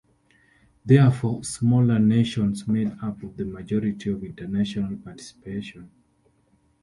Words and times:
Therefore, 0.83 1.43
smaller 1.43 1.99
nations 1.99 2.67
made 2.67 2.91
up 3.03 3.19
the 3.37 3.45
majority 3.45 4.09
of 4.11 4.21
the 4.21 4.25
international 4.29 4.97
participation. 4.97 5.91